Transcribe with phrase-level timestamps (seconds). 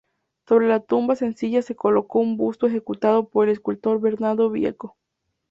[0.47, 4.97] Sobre la tumba sencilla se colocó un busto ejecutado por el escultor Bernardo Vieco.